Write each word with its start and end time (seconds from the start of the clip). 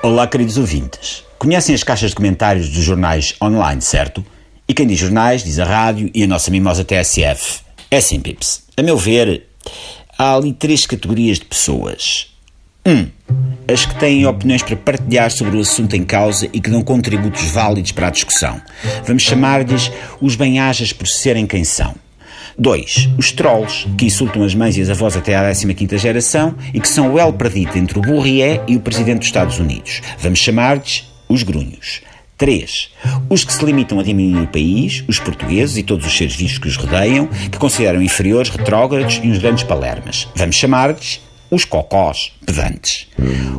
Olá, 0.00 0.28
queridos 0.28 0.56
ouvintes. 0.56 1.24
Conhecem 1.40 1.74
as 1.74 1.82
caixas 1.82 2.10
de 2.10 2.16
comentários 2.16 2.68
dos 2.68 2.84
jornais 2.84 3.34
online, 3.42 3.82
certo? 3.82 4.24
E 4.68 4.72
quem 4.72 4.86
diz 4.86 4.96
jornais, 4.96 5.42
diz 5.42 5.58
a 5.58 5.64
rádio 5.64 6.08
e 6.14 6.22
a 6.22 6.26
nossa 6.26 6.52
mimosa 6.52 6.84
TSF. 6.84 7.62
É 7.90 8.00
sim, 8.00 8.20
Pips. 8.20 8.62
A 8.76 8.82
meu 8.82 8.96
ver, 8.96 9.48
há 10.16 10.36
ali 10.36 10.52
três 10.52 10.86
categorias 10.86 11.40
de 11.40 11.46
pessoas. 11.46 12.32
Um, 12.86 13.08
as 13.66 13.86
que 13.86 13.94
têm 13.96 14.24
opiniões 14.24 14.62
para 14.62 14.76
partilhar 14.76 15.32
sobre 15.32 15.56
o 15.56 15.60
assunto 15.60 15.96
em 15.96 16.04
causa 16.04 16.48
e 16.52 16.60
que 16.60 16.70
dão 16.70 16.82
contributos 16.82 17.50
válidos 17.50 17.90
para 17.90 18.06
a 18.06 18.10
discussão. 18.10 18.62
Vamos 19.04 19.24
chamar-lhes 19.24 19.90
os 20.20 20.36
bem-ajas 20.36 20.92
por 20.92 21.08
serem 21.08 21.44
quem 21.44 21.64
são. 21.64 21.92
2. 22.58 23.10
Os 23.16 23.30
trolls, 23.30 23.86
que 23.96 24.06
insultam 24.06 24.42
as 24.42 24.54
mães 24.54 24.76
e 24.76 24.82
as 24.82 24.90
avós 24.90 25.16
até 25.16 25.36
à 25.36 25.52
15 25.52 25.96
geração 25.96 26.54
e 26.74 26.80
que 26.80 26.88
são 26.88 27.14
o 27.14 27.18
el 27.18 27.32
perdido 27.32 27.78
entre 27.78 27.98
o 27.98 28.02
Bourrié 28.02 28.62
e 28.66 28.76
o 28.76 28.80
Presidente 28.80 29.20
dos 29.20 29.28
Estados 29.28 29.58
Unidos. 29.58 30.00
Vamos 30.18 30.40
chamar-lhes 30.40 31.04
os 31.28 31.42
grunhos. 31.42 32.00
3. 32.36 32.90
Os 33.28 33.44
que 33.44 33.52
se 33.52 33.64
limitam 33.64 33.98
a 33.98 34.02
diminuir 34.02 34.44
o 34.44 34.46
país, 34.46 35.04
os 35.08 35.18
portugueses 35.18 35.76
e 35.76 35.82
todos 35.82 36.06
os 36.06 36.16
seres 36.16 36.36
vivos 36.36 36.58
que 36.58 36.68
os 36.68 36.76
rodeiam, 36.76 37.26
que 37.26 37.58
consideram 37.58 38.00
inferiores, 38.00 38.48
retrógrados 38.48 39.20
e 39.22 39.28
uns 39.28 39.38
grandes 39.38 39.64
palermas. 39.64 40.28
Vamos 40.36 40.56
chamar-lhes 40.56 41.20
os 41.50 41.64
cocós 41.64 42.32
pedantes. 42.44 43.08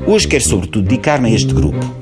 Hoje 0.06 0.28
quero 0.28 0.44
sobretudo 0.44 0.88
dedicar-me 0.88 1.30
a 1.30 1.34
este 1.34 1.54
grupo. 1.54 1.94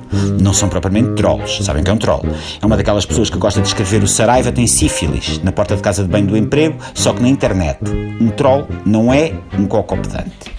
Não 0.48 0.54
são 0.54 0.70
propriamente 0.70 1.10
trolls, 1.16 1.62
sabem 1.62 1.84
que 1.84 1.92
é 1.92 1.94
um 1.94 1.98
troll. 1.98 2.24
É 2.62 2.66
uma 2.66 2.78
daquelas 2.78 3.06
pessoas 3.06 3.30
que 3.30 3.38
gosta 3.38 3.60
de 3.60 3.68
escrever 3.68 4.02
o 4.02 4.08
Saraiva 4.08 4.50
tem 4.50 4.66
sífilis 4.66 5.44
na 5.44 5.52
porta 5.52 5.76
de 5.76 5.82
casa 5.82 6.04
de 6.04 6.10
banho 6.10 6.26
do 6.26 6.38
emprego, 6.38 6.78
só 6.94 7.12
que 7.12 7.22
na 7.22 7.28
internet. 7.28 7.80
Um 8.22 8.30
troll 8.30 8.66
não 8.86 9.14
é 9.14 9.34
um 9.60 9.68
cocó 9.68 9.98
pedante. 9.98 10.57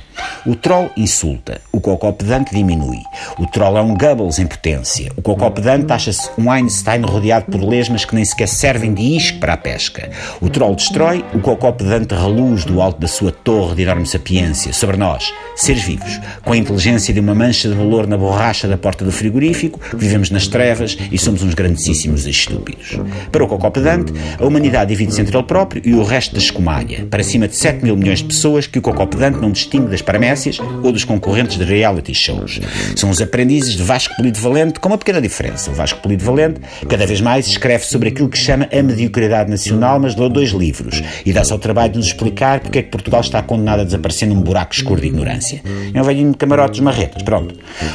O 0.48 0.56
troll 0.56 0.90
insulta, 0.96 1.60
o 1.70 1.78
cocó 1.78 2.10
pedante 2.10 2.54
diminui. 2.54 3.02
O 3.38 3.46
troll 3.46 3.77
é 3.77 3.82
um 3.82 3.94
Goebbels 3.94 4.38
em 4.38 4.46
potência. 4.46 5.12
O 5.14 5.20
cocó 5.20 5.50
pedante 5.50 5.92
acha-se 5.92 6.30
um 6.38 6.50
Einstein 6.50 7.02
rodeado 7.02 7.52
por 7.52 7.62
lesmas 7.62 8.06
que 8.06 8.14
nem 8.14 8.24
sequer 8.24 8.48
servem 8.48 8.94
de 8.94 9.02
isque 9.02 9.40
para 9.40 9.52
a 9.52 9.56
pesca. 9.58 10.08
O 10.40 10.48
troll 10.48 10.74
destrói, 10.74 11.22
o 11.34 11.40
cocó 11.40 11.70
pedante 11.70 12.14
reluz 12.14 12.64
do 12.64 12.80
alto 12.80 12.98
da 12.98 13.06
sua 13.06 13.30
torre 13.30 13.74
de 13.74 13.82
enorme 13.82 14.06
sapiência 14.06 14.72
sobre 14.72 14.96
nós, 14.96 15.34
seres 15.55 15.82
vivos, 15.82 16.18
com 16.42 16.55
a 16.55 16.56
inteligência 16.56 17.12
de 17.12 17.20
uma 17.20 17.34
mancha 17.34 17.68
de 17.68 17.74
valor 17.74 18.06
na 18.06 18.16
borracha 18.16 18.66
da 18.66 18.78
porta 18.78 19.05
do 19.05 19.12
frigorífico, 19.12 19.78
vivemos 19.94 20.30
nas 20.30 20.46
trevas 20.46 20.96
e 21.12 21.18
somos 21.18 21.42
uns 21.42 21.52
grandíssimos 21.52 22.27
estúpidos. 22.27 22.98
Para 23.30 23.44
o 23.44 23.48
cocó 23.48 23.68
pedante, 23.68 24.14
a 24.40 24.46
humanidade 24.46 24.88
divide-se 24.88 25.20
entre 25.20 25.36
ele 25.36 25.46
próprio 25.46 25.83
e 25.84 25.92
o 25.92 26.02
resto 26.02 26.33
da 26.33 26.38
escumalha, 26.38 27.06
para 27.10 27.22
cima 27.22 27.46
de 27.46 27.55
7 27.55 27.84
mil 27.84 27.98
milhões 27.98 28.20
de 28.20 28.24
pessoas 28.24 28.66
que 28.66 28.78
o 28.78 28.83
cocó 28.83 29.05
pedante 29.05 29.38
não 29.38 29.52
distingue 29.52 29.90
das 29.90 30.00
paramécias 30.00 30.38
ou 30.83 30.92
dos 30.92 31.05
concorrentes 31.05 31.58
de 31.58 31.64
reality 31.64 32.14
shows. 32.14 32.61
São 32.97 33.11
os 33.11 33.20
aprendizes 33.20 33.75
de 33.75 33.83
Vasco 33.83 34.14
Polido 34.17 34.39
Valente, 34.39 34.80
com 34.80 34.89
uma 34.89 34.98
pequena 34.98 35.20
diferença. 35.20 35.70
O 35.70 35.75
Vasco 35.75 36.00
Polido 36.00 36.25
Valente 36.25 36.61
cada 36.89 37.06
vez 37.06 37.20
mais 37.20 37.47
escreve 37.47 37.84
sobre 37.84 38.11
aquilo 38.11 38.28
que 38.28 38.39
chama 38.39 38.69
a 38.72 38.83
mediocridade 38.83 39.50
nacional, 39.50 39.98
mas 40.00 40.14
leu 40.17 40.28
dois 40.28 40.50
livros 40.50 41.03
e 41.25 41.33
dá-se 41.33 41.53
ao 41.53 41.58
trabalho 41.58 41.92
de 41.92 41.98
nos 41.98 42.06
explicar 42.08 42.61
porque 42.61 42.78
é 42.78 42.83
que 42.83 42.91
Portugal 42.91 43.20
está 43.20 43.42
condenado 43.42 43.80
a 43.80 43.84
desaparecer 43.84 44.28
num 44.28 44.41
buraco 44.41 44.75
escuro 44.75 45.00
de 45.00 45.08
ignorância. 45.08 45.62
É 45.92 46.00
um 46.00 46.05
velhinho 46.05 46.33
de 46.33 46.36
camarotes 46.36 46.80
marretas, 46.80 47.23
pronto. 47.23 47.55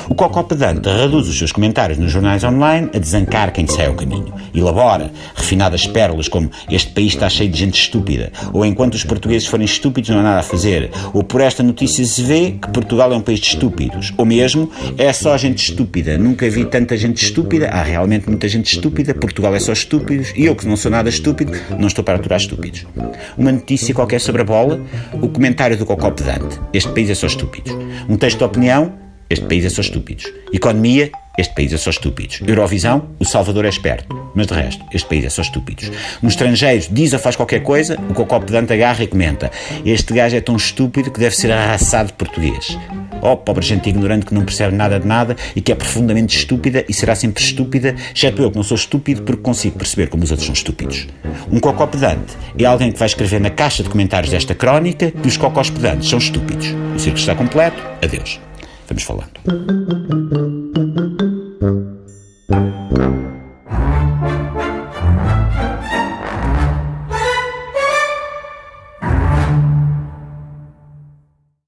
O 0.09 0.15
Cocó 0.15 0.43
Pedante 0.43 0.89
reduz 0.89 1.27
os 1.27 1.37
seus 1.37 1.51
comentários 1.51 1.97
nos 1.97 2.11
jornais 2.11 2.43
online 2.43 2.89
a 2.93 2.99
desancar 2.99 3.51
quem 3.51 3.67
sai 3.67 3.87
ao 3.87 3.95
caminho. 3.95 4.33
Elabora 4.53 5.11
refinadas 5.35 5.87
pérolas 5.87 6.27
como 6.27 6.49
este 6.69 6.91
país 6.91 7.13
está 7.13 7.29
cheio 7.29 7.49
de 7.49 7.57
gente 7.57 7.79
estúpida, 7.79 8.31
ou 8.51 8.65
enquanto 8.65 8.95
os 8.95 9.03
portugueses 9.03 9.47
forem 9.47 9.65
estúpidos 9.65 10.09
não 10.09 10.19
há 10.19 10.23
nada 10.23 10.39
a 10.39 10.43
fazer, 10.43 10.91
ou 11.13 11.23
por 11.23 11.41
esta 11.41 11.63
notícia 11.63 12.03
se 12.05 12.21
vê 12.21 12.32
vê 12.33 12.51
que 12.59 12.67
Portugal 12.71 13.13
é 13.13 13.15
um 13.15 13.21
país 13.21 13.39
de 13.39 13.47
estúpidos. 13.47 14.11
Ou 14.17 14.25
mesmo, 14.25 14.71
é 14.97 15.13
só 15.13 15.37
gente 15.37 15.69
estúpida. 15.69 16.17
Nunca 16.17 16.49
vi 16.49 16.65
tanta 16.65 16.97
gente 16.97 17.23
estúpida. 17.23 17.69
Há 17.69 17.83
realmente 17.83 18.27
muita 18.27 18.47
gente 18.47 18.73
estúpida. 18.73 19.13
Portugal 19.13 19.53
é 19.53 19.59
só 19.59 19.71
estúpidos. 19.71 20.33
E 20.35 20.45
eu, 20.45 20.55
que 20.55 20.67
não 20.67 20.75
sou 20.75 20.89
nada 20.89 21.09
estúpido, 21.09 21.51
não 21.77 21.87
estou 21.87 22.03
para 22.03 22.15
aturar 22.15 22.39
estúpidos. 22.39 22.87
Uma 23.37 23.51
notícia 23.51 23.93
qualquer 23.93 24.19
sobre 24.19 24.41
a 24.41 24.45
bola, 24.45 24.81
o 25.13 25.27
comentário 25.27 25.77
do 25.77 25.85
Cocó 25.85 26.09
Pedante. 26.09 26.59
Este 26.73 26.91
país 26.91 27.09
é 27.09 27.15
só 27.15 27.27
estúpidos. 27.27 27.71
Um 28.09 28.17
texto 28.17 28.39
de 28.39 28.43
opinião, 28.43 28.93
este 29.29 29.45
país 29.45 29.65
é 29.65 29.69
só 29.69 29.81
estúpidos. 29.81 30.25
Economia, 30.51 31.11
este 31.37 31.55
país 31.55 31.73
é 31.73 31.77
só 31.77 31.89
estúpidos. 31.89 32.41
Eurovisão, 32.45 33.09
o 33.19 33.25
Salvador 33.25 33.65
é 33.65 33.69
esperto. 33.69 34.23
Mas 34.35 34.47
de 34.47 34.53
resto, 34.53 34.85
este 34.93 35.07
país 35.07 35.25
é 35.25 35.29
só 35.29 35.41
estúpidos. 35.41 35.91
Um 36.21 36.27
estrangeiro 36.27 36.85
diz 36.91 37.13
ou 37.13 37.19
faz 37.19 37.35
qualquer 37.35 37.61
coisa, 37.61 37.97
o 38.09 38.13
cocó 38.13 38.39
pedante 38.39 38.73
agarra 38.73 39.03
e 39.03 39.07
comenta. 39.07 39.51
Este 39.85 40.13
gajo 40.13 40.35
é 40.35 40.41
tão 40.41 40.55
estúpido 40.55 41.11
que 41.11 41.19
deve 41.19 41.35
ser 41.35 41.51
arrasado 41.51 42.07
de 42.07 42.13
português. 42.13 42.77
Oh, 43.21 43.37
pobre 43.37 43.65
gente 43.65 43.89
ignorante 43.89 44.25
que 44.25 44.33
não 44.33 44.43
percebe 44.43 44.75
nada 44.75 44.99
de 44.99 45.07
nada 45.07 45.35
e 45.55 45.61
que 45.61 45.71
é 45.71 45.75
profundamente 45.75 46.37
estúpida 46.37 46.83
e 46.89 46.93
será 46.93 47.15
sempre 47.15 47.41
estúpida, 47.41 47.95
exceto 48.13 48.41
eu 48.41 48.51
que 48.51 48.57
não 48.57 48.63
sou 48.63 48.75
estúpido 48.75 49.21
porque 49.23 49.41
consigo 49.41 49.77
perceber 49.77 50.07
como 50.07 50.23
os 50.23 50.31
outros 50.31 50.45
são 50.45 50.53
estúpidos. 50.53 51.07
Um 51.51 51.59
cocó 51.59 51.87
pedante 51.87 52.33
é 52.59 52.65
alguém 52.65 52.91
que 52.91 52.99
vai 52.99 53.07
escrever 53.07 53.39
na 53.39 53.49
caixa 53.49 53.81
de 53.81 53.89
comentários 53.89 54.31
desta 54.31 54.53
crónica 54.53 55.09
que 55.09 55.27
os 55.27 55.37
cocós 55.37 55.69
pedantes 55.69 56.09
são 56.09 56.19
estúpidos. 56.19 56.67
O 56.95 56.99
circo 56.99 57.17
está 57.17 57.33
completo. 57.33 57.81
Adeus. 58.03 58.39
Vamos 58.87 59.03
falando. 59.03 60.62